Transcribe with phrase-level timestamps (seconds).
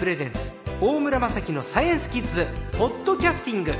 [0.00, 2.46] プレゼンツ大村雅樹のサイエンスキッズ
[2.78, 3.74] ポッドキャスティング。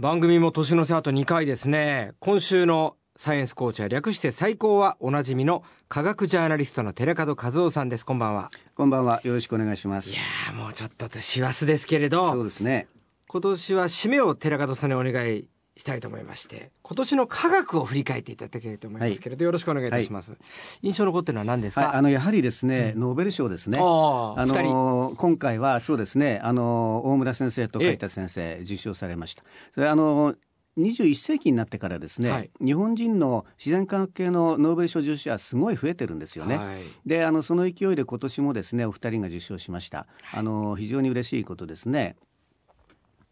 [0.00, 2.14] 番組も年の瀬あと2回ですね。
[2.18, 8.04] 今週のサイエンスコーチは略して最高はおなじみの科学ジャーナリストの寺門和夫さんです。
[8.04, 8.50] こんばんは。
[8.74, 9.20] こんばんは。
[9.22, 10.10] よろしくお願いします。
[10.10, 12.32] いやもうちょっと師走ですけれど。
[12.32, 12.88] そうですね。
[13.28, 20.36] 今年は締めを寺門さんにお願いしたいと思いまして今年の科学を振り返っていただきたいと思いますけれど、はい、よろしくお願いいたします、は
[20.82, 23.78] い、印象残ってるのは何ですか、はい、あのやはりですね、うん、ノーベル賞ですね。
[23.78, 29.44] あの今回はそうですねあの大村先生と梶田先生受賞されました。
[29.72, 30.34] それあの
[30.78, 36.56] 21世紀になってからですね、はい、日本人の自然科学系のノーベル賞受賞者はすごい増えてるんですよね。
[36.56, 40.06] はい、であのその勢いで今年もですねお二人が受賞しました。
[40.32, 42.16] あの非常に嬉しいことですね。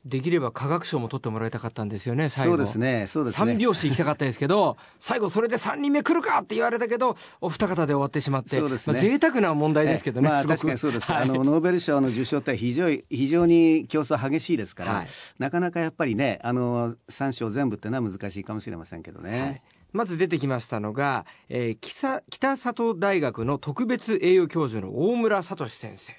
[0.04, 2.52] できれば科学賞も取ってもらいたかったんですよね、最後。
[2.52, 3.52] そうですね、そうですね。
[3.52, 8.94] 3拍子行きたかったですけど、 最後それで3人目来るかって言われたけど、お二方で終わってしまって、そうですね。
[8.94, 11.10] まあ、贅沢な問題ですけどね、まあ、確かにそうです。
[11.12, 15.06] はい、あの、ノーベル賞の受賞って非常に、非常に競争激しいですから、はい、
[15.38, 19.40] なかなかやっぱりね、あの、3賞全部っていうのは難しいかもしれませんけどね。
[19.40, 19.62] はい
[19.92, 26.12] まず出てきましたのが、えー、北北里大学の特別栄誉教授の大村聡先生。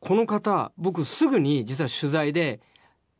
[0.00, 2.60] この方、僕すぐに実は取材で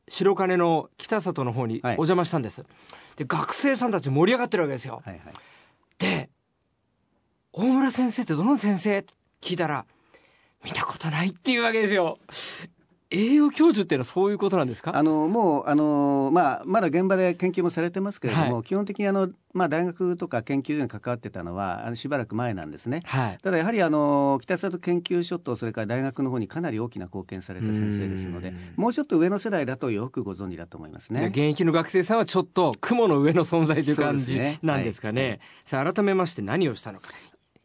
[0.08, 2.70] 白金の北里の方にお邪魔したんです、はい、
[3.17, 5.34] で学生さんたち盛り上がってるわけですよ、はいはい、
[5.98, 6.31] で
[7.53, 9.86] 大村先生ってどの先生って聞いたら
[10.64, 12.19] 見たことないっていうわけですよ
[13.13, 14.97] 栄養教授っていうのはそういうことなんですか？
[14.97, 31.27] あのもうあの、まあ、まだ現場で研究もされてますけれども、はい、基本的にあの、まあ、大学とか研究所に関わってたのはあのしばらく前なんですね、はい、ただやはりあの北里研究所とそれから大学の方にかなり大きな貢献された先生ですのでもうちょっと上の世代だとよくご存知だと思いますね。
[31.27, 35.28] 現役の学生さんはちょっと雲の上の存在という感じなんですかね、ね。
[35.28, 37.11] はい、さあ改めまして何をしたのか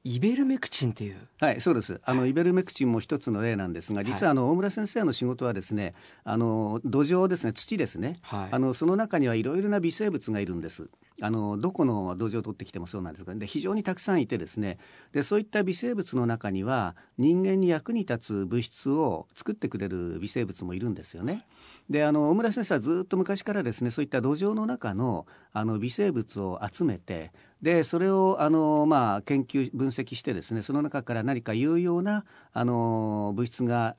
[0.08, 1.18] イベルメクチンという。
[1.40, 2.00] はいそうです。
[2.06, 10.88] あの、イベルメクチンも一つの例なんですが実はあの、大村先生の仕事はですねあの土壌ですね土ですね、はい、あのその中にはいろいろな微生物がいるんです
[11.22, 14.78] あのどこの土壌を取ってきてもそうなんですがで非常にたくさんいてですね
[15.14, 21.46] でそういった微生物の中には人間に役に立つ物質を作ってくれる微生物もいるんですよね。
[21.90, 33.96] であの大村先生はずっと昔からですねそういった土壌の中のあの微生物を集めてでそれをあの、まあ、研究分析してですねその中から何か有用なあの物質が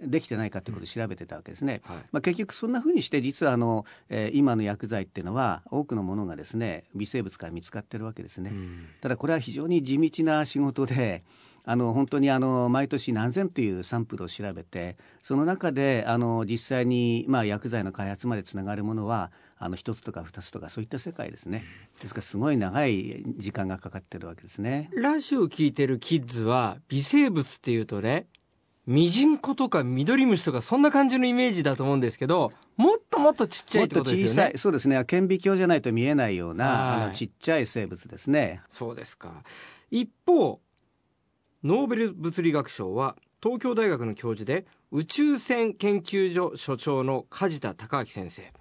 [0.00, 1.80] できてないかということを調べてたわけですね。
[1.84, 8.52] はい、まあ、結局そんなふうにして実はあの、えー、今の薬剤っていうのは多くのものがですね微生物から見つかってるわけですね。
[9.00, 11.24] ただこれは非常に地道な仕事で
[11.64, 21.64] あの本当にあの毎年何千というサンプルを調べてその中であの実際にまあ薬剤の開発までつながるものはあの一つとか二つとかそういった世界ですね。
[22.00, 24.90] ですからすごい長い時間がかかってるわけですね。
[24.92, 28.26] ラジオを聞いてるキッズは微生物っていうとね
[28.86, 34.52] ミジンコとかミドリムシとかそんな感じのイメージだと思うんですけどもっともっとちっちゃいってことですよね。
[34.56, 35.04] そうですね。
[35.04, 38.62] 顕微鏡じゃないと見えないようなあのちっちゃい生物ですね。
[38.68, 39.44] そうですか。
[39.90, 40.60] 一方
[41.62, 48.52] ノーベル物理学賞は東京大学の教授で宇宙船研究所所長の梶田隆明先生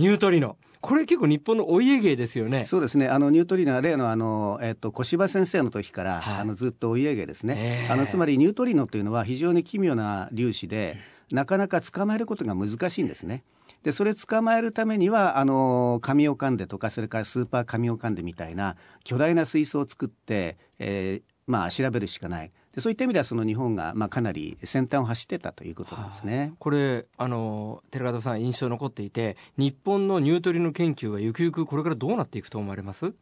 [0.00, 2.64] ニュートリノこれ結構日本のお家芸ですよね。
[2.64, 3.06] そうですね。
[3.08, 7.86] あのニュートリノは例のあのえっと小柴先生の時から、はい、あのずっとお家芸ですね。
[7.90, 10.96] あのつまりニュートリノというのは非常に奇妙な粒子で、
[11.30, 13.44] なかなか捕まえることが難しいんですね。
[13.82, 22.52] でそれ捕まえるためにはあの紙を噛んでとかそれからスーパー紙を噛んでみたいな巨大な水槽を作って、えー、まあ調べるしかない。
[22.74, 26.38] でそういった意味ではその日本がまあかなり先端を走ってたということなんですね。
[26.38, 33.12] はあ、これあの寺門さん印象残っていて日本のニュートリノ研究はゆくゆくこれからどうなっていくと思われます？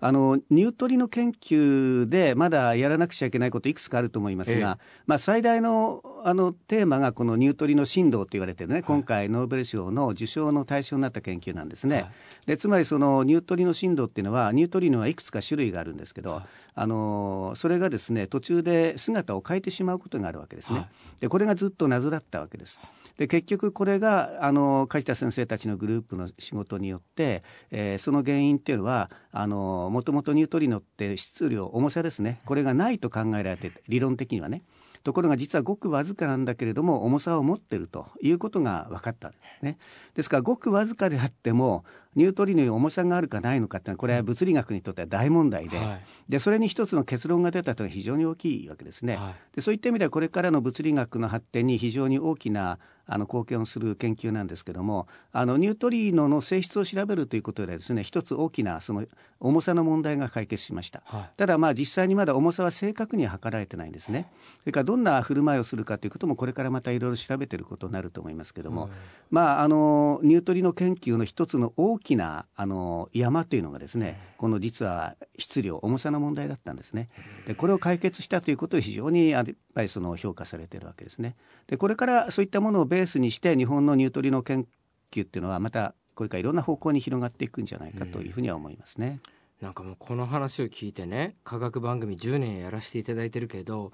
[0.00, 11.94] あのニュートリノ研究でまだやらなくちゃいけないこといくつかあると思いますが、ええ、まあ、最大のあのテーマがこのニュートリノ振動と言われてるね、はい、今回ノーベル賞の受賞の対象になった研究なんですね。
[11.94, 12.10] はい、
[12.46, 16.44] でつまりそのニュートリノ振動っていうのはニュートリノはいくつか種類があるんですけど、はい、
[16.74, 20.88] あのそれがですね途中で姿を変えてしまうことがあるわけですね。
[21.20, 22.80] でこれがずっと謎だったわけです。
[23.18, 34.64] で結局これがあの梶田先生たちのグループの仕事によって、えー、その原因っていうのはあのもともとニュートリノって質量重さですねこれがないと考えられて理論的にはね
[35.06, 39.32] ところが実はごくわずかなんだけれども重さを持ってるということが分かった
[39.62, 39.78] ね。
[40.14, 41.84] ですからごくわずかであっても
[42.16, 45.78] ニュートリノに重さがあるかないのかってこれは物理学にとっては大問題で。
[45.78, 49.16] はい、でそれに一つの結論が出たというのは非常に大きいわけですね。
[49.16, 59.06] はい、でそういった意味ではこれからの物理学の発展に非常に大きなあの貢献をする研究なんですけどもあのニュートリノの性質を調べるということでですね一つ大きなその
[59.38, 64.28] 重さの問題が解決しました、はい、ただまあ実際にまだ重さは正確には測られてないんですね。
[64.60, 68.90] それからどんな振る舞いをするかということもこれからまたいろいろ調べていることになると思いますけども、うん、
[69.30, 77.08] まああのニュートリノ研究の一つの大きなあの山というのがですね、この実は質量重さの問題だったんですね。
[77.46, 81.34] でこれを解決したということで非常にやっぱりその評価されているわけですね。
[81.66, 84.66] でこれからそういったものをベースにして日本のニュートリノ研
[85.10, 89.20] 究っていうのはまたこれからいろんな方向に広がっていくんじゃないかというふうには思いますね。
[89.60, 93.92] なんかもうこの話を聞いてね科学番組10年やらせていただいてるけど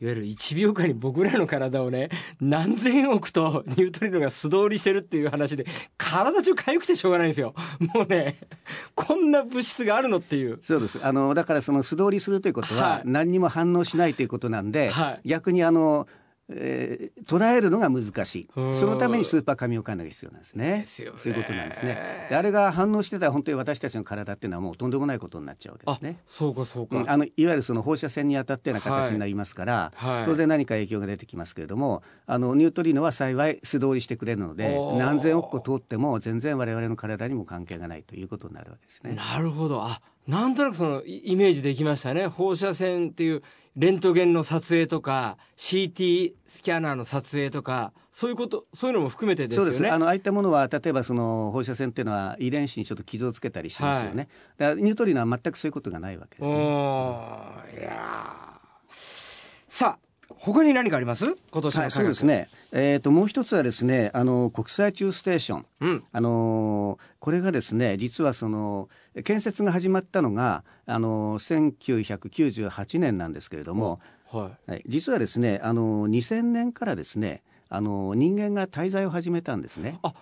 [0.00, 2.08] いわゆる1秒間に僕らの体をね
[2.40, 5.64] 何千億とニュートリノが素通りしてるっていう話で
[6.12, 7.54] 体中痒くてしょうがないんですよ。
[7.94, 8.38] もうね
[8.94, 10.58] こんな物質があるのっていう。
[10.60, 11.00] そうです。
[11.02, 16.06] あのだからその素通りするということは何にも反応しないということなんで、はい、逆にあの
[16.54, 18.48] えー、捉えるのが難しい。
[18.74, 20.84] そのためにスーパー神岡が必要なんですね。
[20.86, 22.26] そういうことなんですね。
[22.28, 26.20] であれが反応してたら本当に私たちの体っていうのはもうとんでもないことになっちゃうわけですね。
[26.26, 30.14] そうかそうか、うん、あのいわゆるその放射線に当たったような形になりますから、はい。
[30.18, 39.14] はい、当然何か影響が出てきますけれどもあのニュートリノは幸い素通りしてくれるので何千億個通っても全然我々の体にも関係がないということになるわけですね。
[39.14, 39.82] なるほど。
[39.82, 42.28] あなんとなくそのイメージできましたね。
[42.28, 43.42] 放射線っていう
[43.76, 49.72] レントゲンの撮影とか CT スキャナーの撮影とかそういうことそういうのも含めてですよね。
[49.72, 54.16] そうですあのああいったものは例えばその放射線っていうのは遺伝子にちょっと傷をつけたりしますよね。
[54.16, 54.26] はい、
[54.58, 56.58] だからニュートリノは全くそういうことがないわけですね。
[56.58, 58.60] いや
[59.68, 61.36] さあ他に何かあります？
[61.50, 62.48] 今年の、はい、そうですね。
[62.72, 68.88] えっ、ー、ともう一つはですね、あの国際宇宙ステーション、うん、あのこれがですね、実はその
[69.24, 74.00] 建設が始まったのがあの1998年なんですけれども、
[74.30, 79.98] はい、はい、実はですね、あの2000年からですね、あの人間が滞在を始めたんですね。
[80.02, 80.14] あ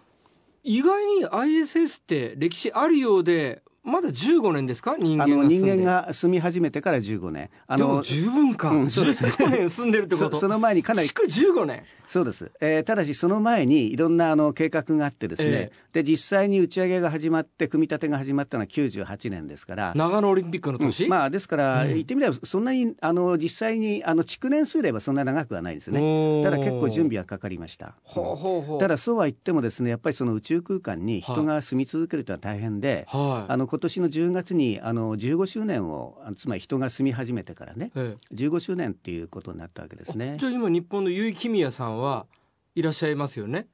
[0.62, 4.96] 意外に ISS って歴史あるようでまだ15年ですか？
[4.98, 7.50] 人間が人間が住み始めてから15年。
[7.66, 9.24] あの十分か、うん、そうです。
[9.24, 10.36] 15年住んでるってこと。
[10.36, 11.82] そ の前にかなり築15年。
[12.10, 19.92] そうです、えー、ただしその前にいろんなあの計画があってですね、えー、で実際に打ち上げが始まって組み立てが始まったのは98年ですから。
[19.94, 26.42] 長野オリンピックの年、うん、まあですから、言ってみればそんなにあの実際にあの築年数ればそんな長くはないですね。
[26.42, 27.94] ただ結構準備はかかりました。
[28.02, 28.80] ほうほうほう。
[28.80, 40.38] ただそうは言ってもですねやっぱりその宇宙空間に人が住み続けるというのは大変で、はい、あの今年の10月にあの15周年をつまり人が住み始めてからね、ええ、15周年っていうことになったわけですね。
[40.40, 42.26] じゃあ今日本の結城公也さんは
[42.74, 43.68] いらっしゃいますよね。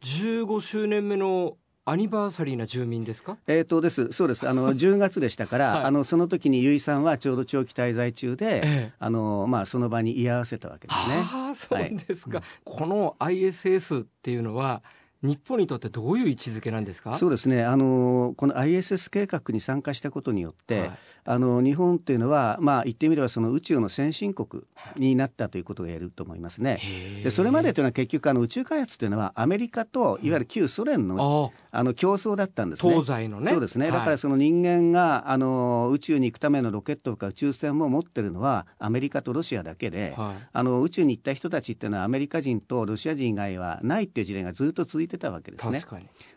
[0.00, 3.36] 15周年目のアニバーサリーな住民ですか？
[3.46, 4.48] えっ、とです、そうです。
[4.48, 11.16] あの10月でしたから、はい、あのその時に由衣さんはちょうど長期滞在中で、ええ、あのまあその場に居合わせたわけですね。
[11.16, 12.38] ああ、そうですか。
[12.38, 14.82] はい、この ISS っていうのは。
[15.24, 17.14] 日本にとってどういう位置づけなんですか？
[17.14, 17.64] そうですね。
[17.64, 20.90] あのこの ISS 計画に参加したことによって、はい、
[21.24, 24.64] あの日本っていうのは、まあ、言ってみればその宇宙の先進国
[24.96, 26.78] になったということが言えると思いますね。
[27.22, 30.34] でそれまでというのは結局あの宇宙開発というのはアメリカとい。
[30.34, 32.92] わゆる旧ソ連の,、あの競争だったんですね。
[32.92, 33.50] 東西のね。
[33.50, 45.82] そうですね、だからその人間があの宇宙に行くためのロケットとか宇宙船も持ってるのはアメリカとロシアだけで、はい、あの宇宙に行った人たちっていうのはアメリカ人とロシア人以外はないっていう事例がずっと続いてたわけですね。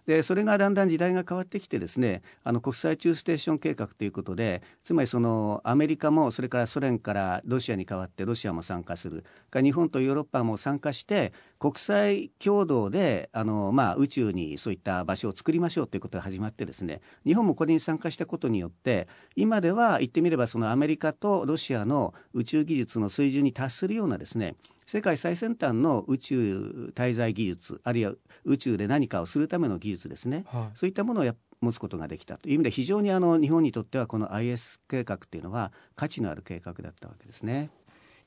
[0.05, 24.55] でそれがだんだん時代が変わってきてですねあの国際宇宙ステーション計画ということでつまりそのアメリカもそれからソ連からロシアに代わってロシアも参加する日本とヨーロッパも参加して国際共同であの、まあ、宇宙にそういった場所を作りましょうということが始まってですね日本もこれに参加したことによって今では言ってみればそのアメリカとロシアの宇宙技術の水準に達するようなですね
[24.87, 28.13] 世界最先端の宇宙滞在技術あるいは
[28.45, 37.69] 宇宙で何かをするための技術ですね、はい、そういったものを持つことができたという意味で非常にあの日本にとってはこの IS 計画っていうのは価値のある計画だったわけですね。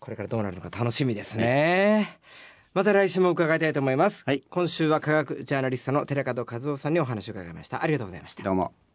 [0.01, 2.07] これからどうなるのか楽しみですね。
[2.09, 4.23] はいまた来週も伺いたいと思います。
[4.25, 7.83] はい、今週は科学ジャーナリストの寺門和夫さんにお話を伺いました。
[7.83, 8.45] ありがとうございました。
[8.45, 8.90] どうも。